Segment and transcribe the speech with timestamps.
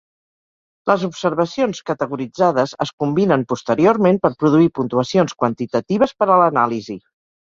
[0.91, 6.97] Les observacions categoritzades es combinen posteriorment per produir puntuacions quantitatives per a l'anàlisi.